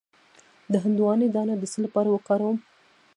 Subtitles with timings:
[0.71, 2.57] د هندواڼې دانه د څه لپاره وکاروم؟